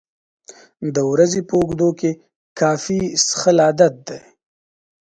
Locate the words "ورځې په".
1.11-1.53